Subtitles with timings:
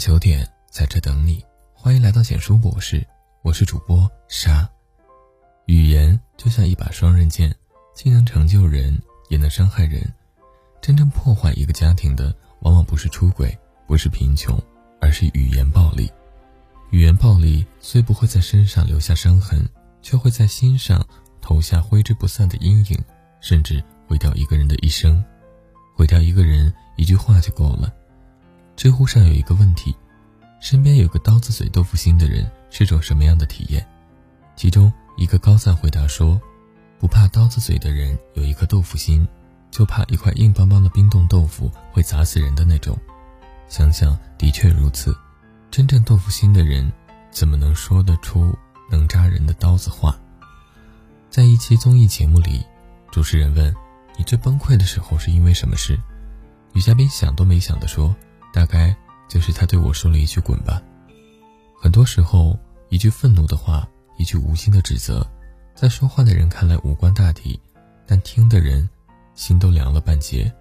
[0.00, 1.44] 九点，在这等你。
[1.74, 3.06] 欢迎来到简书博士，
[3.42, 4.66] 我是主播沙。
[5.66, 7.54] 语言就像一把双刃剑，
[7.94, 10.02] 既能成就人，也能伤害人。
[10.80, 13.54] 真正破坏一个家庭的，往往不是出轨，
[13.86, 14.58] 不是贫穷，
[15.02, 16.10] 而是语言暴力。
[16.92, 19.68] 语言暴力虽不会在身上留下伤痕，
[20.00, 21.06] 却会在心上
[21.42, 22.98] 投下挥之不散的阴影，
[23.42, 25.22] 甚至毁掉一个人的一生。
[25.94, 27.94] 毁掉一个人，一句话就够了。
[28.80, 29.94] 知乎上有一个问题：
[30.58, 33.86] 身边有个刀子嘴豆腐心的人是种什么样的体验？
[34.56, 36.40] 其中一个高赞回答说
[36.98, 39.28] ：“不怕刀子嘴的人有一颗豆腐心，
[39.70, 42.98] 就怕一块硬邦邦的冰冻豆腐会砸死人的那种。”
[43.68, 45.14] 想想的确如此，
[45.70, 46.90] 真正豆腐心的人
[47.30, 48.56] 怎么能说得出
[48.90, 50.18] 能扎人的刀子话？
[51.28, 52.64] 在一期综艺节目里，
[53.12, 53.74] 主持人问
[54.16, 56.00] ：“你最崩溃的时候是因为什么事？”
[56.72, 58.16] 女嘉宾想都没想的说。
[58.52, 58.94] 大概
[59.28, 60.82] 就是他对我说了一句“滚吧”。
[61.80, 63.88] 很多时候，一句愤怒的话，
[64.18, 65.26] 一句无心的指责，
[65.74, 67.58] 在说话的人看来无关大体，
[68.06, 68.88] 但听的人
[69.34, 70.52] 心都凉了半截。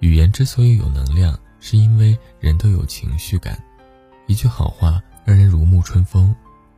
[0.00, 3.62] 语言之所以有能量，是因为人都有情绪感。
[4.26, 6.34] 一句好话让人如沐春风，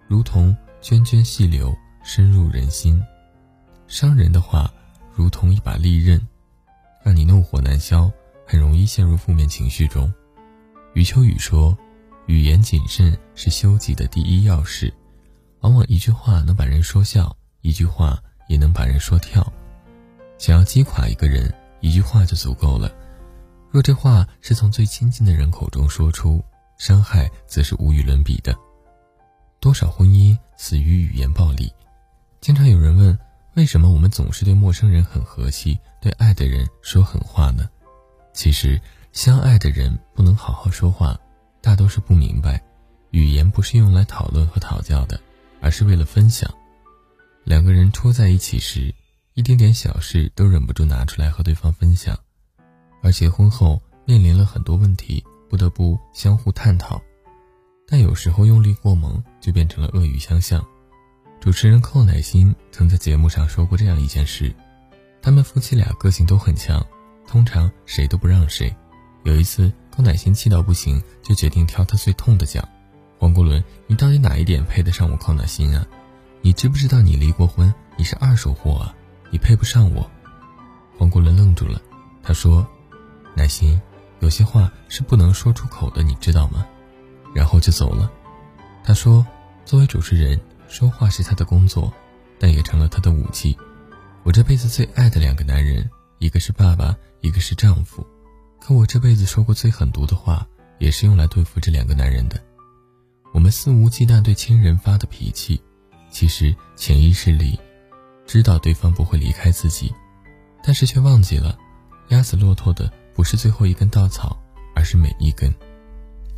[0.09, 3.01] 如同涓涓细流深入人心；
[3.87, 4.71] 伤人的话，
[5.15, 6.21] 如同一把利刃，
[7.05, 8.11] 让你怒火难消，
[8.47, 10.13] 很容易陷入负面情绪中。
[10.95, 11.77] 余秋雨说
[12.27, 14.93] ：“语言谨慎是修己的第一要事。
[15.61, 19.51] 往往一句话能把人说笑，一句话也能把人说跳。
[20.37, 22.93] 想要击垮一个人，一句话就足够了。
[23.71, 26.45] 若这话是从最亲近的人口中说出，
[26.77, 28.55] 伤害则是无与伦比的。
[29.61, 31.73] 多少婚姻死于语言暴力？
[32.43, 33.19] 经常有人问：
[33.55, 37.67] 为什么我们总是对陌生人很和气，对爱的人说狠话呢？
[38.35, 38.79] 其实。”
[39.13, 41.19] 相爱的人不能好好说话，
[41.61, 42.63] 大都是不明白，
[43.11, 45.21] 语言不是用来讨论和讨教的，
[45.61, 46.51] 而是为了分享。
[47.45, 48.93] 两个人戳在一起时，
[49.35, 52.19] 一点点小事都忍不住拿出来和对方分享，
[53.03, 57.01] 而结婚后面临了很多问题，不得不相互探讨。
[57.87, 60.65] 但有时候用力过猛，就变成了恶语相向。
[61.39, 64.55] 主持人寇乃馨曾在节目上说过这样一件事：
[65.21, 66.83] 他们夫妻俩个性都很强，
[67.27, 68.75] 通常谁都不让谁。
[69.25, 72.69] 有一次，康乃馨气到不行，就决定挑他最痛的讲
[73.19, 75.87] ：“黄国伦，你到底哪一点配得上我康乃馨啊？
[76.41, 78.95] 你知不知道你离过婚，你是二手货啊？
[79.31, 80.11] 你配不上我。”
[80.99, 81.81] 黄国伦愣住了，
[82.23, 82.67] 他说
[83.35, 83.81] ：“乃馨，
[84.19, 86.67] 有些话是不能说出口的，你知道吗？”
[87.35, 88.11] 然后就走了。
[88.85, 89.25] 他说
[89.65, 91.93] ：“作为主持人，说话是他的工作，
[92.41, 93.57] 但也成了他的武器。
[94.25, 98.05] 我这辈子最爱的两个男人，一个是爸爸，一个是丈夫。”
[98.65, 100.47] 可我这辈子说过最狠毒的话，
[100.79, 102.41] 也是用来对付这两个男人的。
[103.35, 105.61] 我们肆无忌惮对亲人发的脾气，
[106.13, 107.59] 其实潜意识里
[108.25, 109.93] 知道对方不会离开自己，
[110.63, 111.59] 但是却忘记了，
[112.11, 114.41] 压死骆驼的不是最后一根稻草，
[114.77, 115.53] 而是每一根。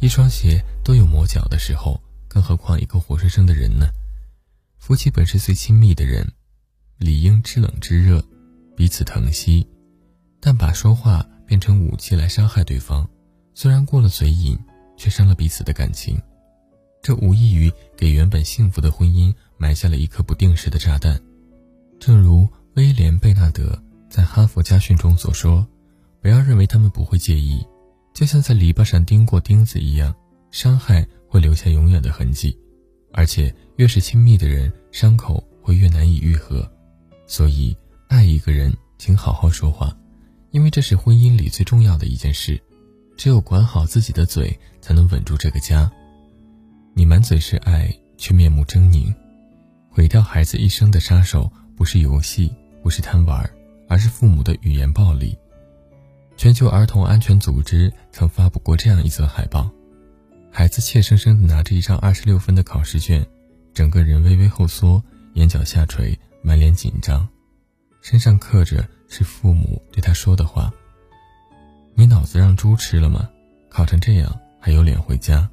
[0.00, 3.86] 一双鞋都有磨脚的时候，更何况一个活生生的人呢？
[4.78, 6.26] 夫妻本是最亲密的人，
[6.96, 8.24] 理应知冷知热，
[8.74, 9.68] 彼此疼惜，
[10.40, 11.22] 但把说话。
[11.46, 13.08] 变成武器来伤害对方，
[13.54, 14.58] 虽然过了嘴瘾，
[14.96, 16.20] 却伤了彼此的感情。
[17.02, 21.20] 这无异于给原本幸福的婚姻埋下了一颗不定时的炸弹。
[22.00, 23.78] 正如威廉·贝纳德
[24.08, 25.66] 在《哈佛家训》中所说
[26.22, 27.64] ：“不要认为他们不会介意，
[28.14, 30.14] 就像在篱笆上钉过钉子一样，
[30.50, 32.58] 伤害会留下永远的痕迹。
[33.12, 36.68] 而且越是亲密的人，伤口会越难以愈合。
[37.26, 37.76] 所以，
[38.08, 39.96] 爱一个人，请好好说话。”
[40.54, 42.62] 因为这是婚姻里最重要的一件事，
[43.16, 45.90] 只有管好自己的嘴，才能稳住这个家。
[46.94, 49.12] 你满嘴是爱，却面目狰狞，
[49.90, 52.54] 毁掉孩子一生的杀手，不是游戏，
[52.84, 53.50] 不是贪玩，
[53.88, 55.36] 而是父母的语言暴力。
[56.36, 59.68] 全球儿童安全组织曾发布过这样一则海报：
[60.52, 63.26] 孩子怯生生地拿着一张二十六分的考试卷，
[63.72, 65.02] 整个人微微后缩，
[65.32, 67.28] 眼角下垂，满脸紧张，
[68.02, 68.88] 身上刻着。
[69.08, 70.72] 是父母对他说的话
[71.94, 73.28] ：“你脑子让猪吃了吗？
[73.68, 75.48] 考成这样还有脸回家？”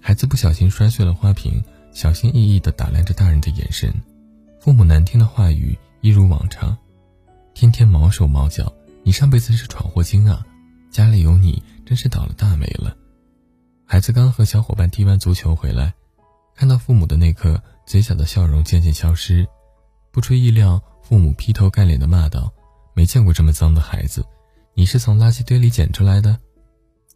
[0.00, 1.62] 孩子不小心摔碎了花瓶，
[1.92, 3.92] 小心翼翼地打量着大人的眼神。
[4.60, 6.76] 父母难听的话语一如往常
[7.54, 8.72] ：“天天毛手毛脚，
[9.02, 10.44] 你上辈子是闯祸精啊！
[10.90, 12.96] 家里有你真是倒了大霉了。”
[13.86, 15.92] 孩子刚和小伙伴踢完足球回来，
[16.54, 19.46] 看到父母的那刻，嘴角的笑容渐渐消失。
[20.12, 22.52] 不出意料，父母劈头盖脸的骂道。
[23.00, 24.22] 没见过这么脏的孩子，
[24.74, 26.38] 你是从垃圾堆里捡出来的？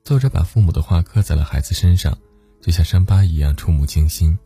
[0.02, 2.16] 作者把父母的话刻在了孩子身上，
[2.62, 4.38] 就像伤疤一样触目惊心。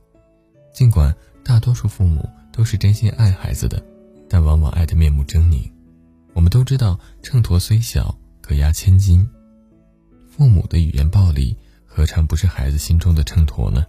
[0.75, 1.15] 尽管
[1.45, 3.81] 大多数父母都是真心爱孩子的，
[4.29, 5.71] 但往往爱得面目狰狞。
[6.33, 8.13] 我们都知道，秤砣虽小，
[8.43, 9.25] 可压千斤。
[10.29, 11.57] 父母的语言暴力，
[11.87, 13.87] 何尝不是孩子心中的秤砣呢？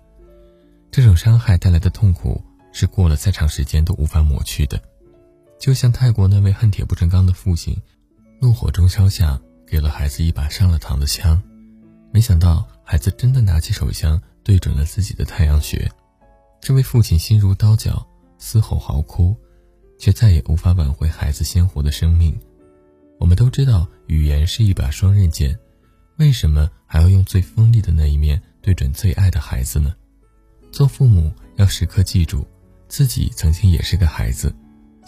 [0.91, 2.39] 这种伤害带来的痛苦，
[2.71, 4.79] 是过了再长时间都无法抹去的。
[5.59, 7.75] 就像泰国那位恨铁不成钢的父亲，
[8.39, 11.41] 怒火中烧下给了孩子一把上了膛的枪，
[12.13, 15.91] 没想到孩子真的拿起手枪对准了自己的太阳穴。
[16.61, 18.07] 这位父亲心如刀绞，
[18.37, 19.35] 嘶吼嚎哭，
[19.97, 22.39] 却再也无法挽回孩子鲜活的生命。
[23.19, 25.59] 我们都知道，语言是一把双刃剑，
[26.17, 29.93] 为什么还要用最锋利的那一面对准最爱的孩子呢？
[30.71, 32.47] 做父母要时刻记住，
[32.87, 34.55] 自己曾经也是个孩子。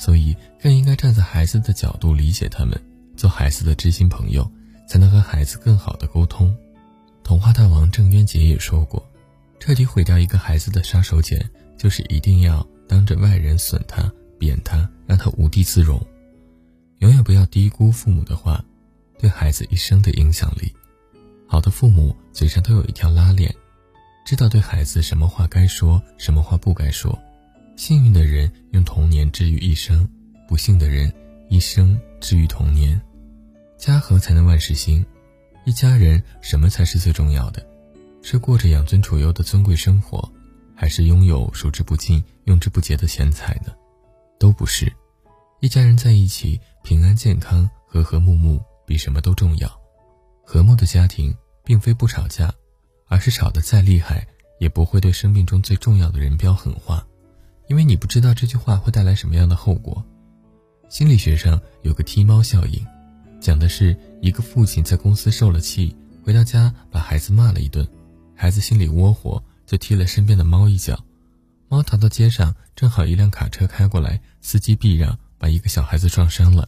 [0.01, 2.75] 所以，更应该站在孩子的角度理解他们，
[3.15, 4.51] 做孩子的知心朋友，
[4.87, 6.57] 才能和孩子更好的沟通。
[7.23, 9.07] 童话大王郑渊洁也说过，
[9.59, 11.39] 彻底毁掉一个孩子的杀手锏，
[11.77, 16.03] 就是一定要当着外人损他、贬他，让他无地自容。
[16.97, 18.65] 永远不要低估父母的话
[19.19, 20.73] 对孩子一生的影响力。
[21.47, 23.53] 好的父母嘴上都有一条拉链，
[24.25, 27.15] 知道对孩子什么话该说，什么话不该说。
[27.81, 30.07] 幸运的人用童年治愈一生，
[30.47, 31.11] 不幸的人
[31.49, 33.01] 一生治愈童年。
[33.75, 35.03] 家和才能万事兴，
[35.65, 37.65] 一家人什么才是最重要的？
[38.21, 40.31] 是过着养尊处优的尊贵生活，
[40.75, 43.73] 还是拥有数之不尽、用之不竭的钱财呢？
[44.37, 44.93] 都不是。
[45.59, 49.67] 一家人在一起，平安健康、和和睦睦，比什么都重要。
[50.45, 51.35] 和睦的家庭，
[51.65, 52.53] 并非不吵架，
[53.07, 54.27] 而是吵得再厉害，
[54.59, 57.03] 也不会对生命中最重要的人飙狠话。
[57.71, 60.05] 因为你不知道这句话会带来什么样的后果。
[60.89, 62.85] 心理学上有个踢猫效应，
[63.39, 67.87] 讲的是一个父亲在公司受了气，回到家把孩子骂了一顿，
[68.35, 71.01] 孩子心里窝火，就踢了身边的猫一脚，
[71.69, 76.67] 猫逃到街上，正好一辆卡车开过来，司机避让，把一个小孩子撞伤了。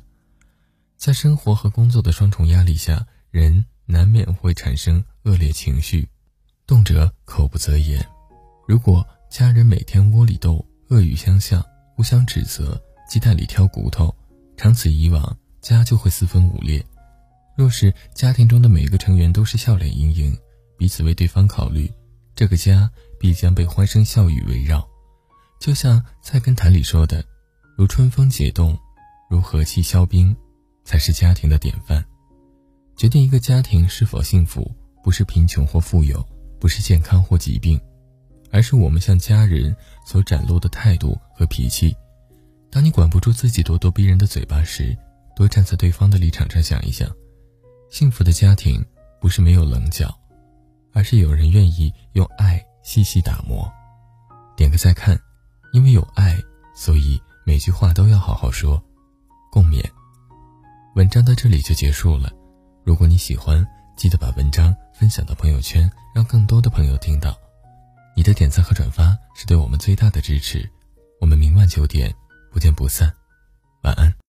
[0.96, 6.08] 在生活和工作的双重压力下，人难免会产生恶劣情绪，
[6.66, 8.08] 动辄口不择言。
[8.66, 11.64] 如果家人每天窝里斗，恶语相向，
[11.96, 14.14] 互相指责，鸡蛋里挑骨头，
[14.58, 16.84] 长此以往，家就会四分五裂。
[17.56, 20.36] 若是家庭中的每个成员都是笑脸盈盈，
[20.78, 21.92] 彼此为对方考虑，
[22.36, 22.90] 这个家
[23.20, 24.88] 必将被欢声笑语围绕。
[25.60, 27.24] 就像《菜根谭》里说的
[27.78, 28.78] ：“如春风解冻，
[29.30, 30.36] 如和气消冰，
[30.84, 32.04] 才是家庭的典范。”
[32.98, 34.70] 决定一个家庭是否幸福，
[35.04, 36.24] 不是贫穷或富有，
[36.60, 37.80] 不是健康或疾病。
[38.54, 41.96] 而是我们向家人所展露的态度和脾气。
[42.70, 44.96] 当你管不住自己咄咄逼人的嘴巴时，
[45.36, 47.10] 多站在对方的立场上想一想。
[47.90, 48.84] 幸福的家庭
[49.20, 50.16] 不是没有棱角，
[50.94, 53.68] 而是有人愿意用爱细细打磨。
[54.56, 55.20] 点个再看，
[55.72, 56.38] 因为有爱，
[56.76, 58.80] 所以每句话都要好好说。
[59.52, 59.84] 共勉。
[60.96, 62.32] 文章到这里就结束了。
[62.84, 63.66] 如果你喜欢，
[63.98, 67.36] 记得把文章分享到朋友圈，让更多的朋友听到。
[68.16, 70.70] 你的点赞和转发是对我们最大的支持，
[71.20, 72.14] 我们明晚九点
[72.52, 73.12] 不见不散，
[73.84, 74.23] 晚安。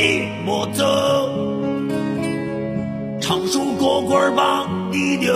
[0.00, 0.84] 你莫走，
[3.20, 5.34] 唱首歌，歌儿把你留，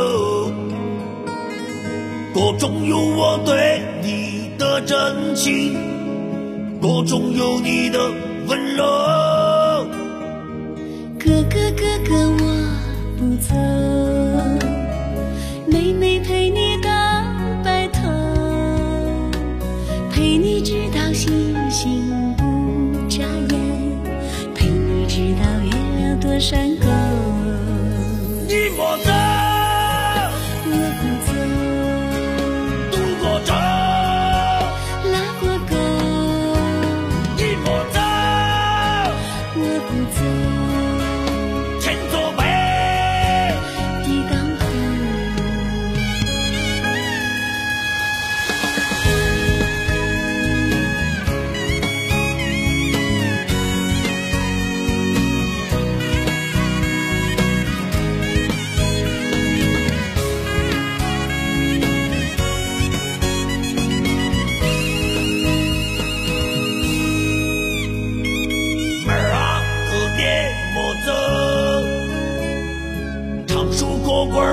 [2.32, 5.74] 歌中有我对你的真情，
[6.80, 7.98] 歌中有你的
[8.46, 9.21] 温柔。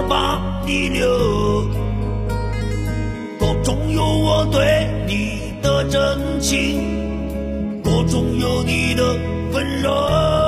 [0.09, 1.07] 把你留，
[3.39, 9.03] 歌中有我对你的真情，歌中有你的
[9.53, 10.38] 温柔。